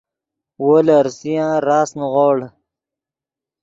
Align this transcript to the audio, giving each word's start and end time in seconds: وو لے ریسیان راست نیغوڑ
وو 0.63 0.75
لے 0.85 0.97
ریسیان 1.05 1.53
راست 1.67 1.93
نیغوڑ 1.99 2.37